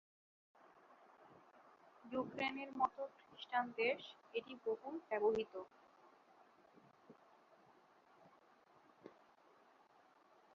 ইউক্রেনের 2.05 2.69
মতো 2.77 3.01
খ্রিস্টান 3.17 3.65
দেশ 3.79 4.01
এটি 4.33 4.53
বহুল 4.65 4.95
ব্যবহৃত। 5.07 5.53